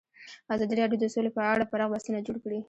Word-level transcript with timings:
ازادي 0.53 0.73
راډیو 0.81 1.01
د 1.01 1.05
سوله 1.13 1.31
په 1.37 1.41
اړه 1.53 1.69
پراخ 1.71 1.87
بحثونه 1.91 2.19
جوړ 2.27 2.35
کړي. 2.43 2.59